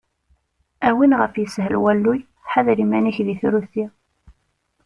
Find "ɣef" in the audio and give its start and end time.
1.19-1.33